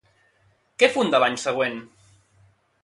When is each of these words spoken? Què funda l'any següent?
Què 0.83 0.89
funda 0.95 1.21
l'any 1.25 1.39
següent? 1.45 1.81